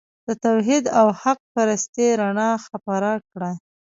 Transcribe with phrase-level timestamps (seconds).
[0.27, 3.51] د توحید او حق پرستۍ رڼا خپره کړه.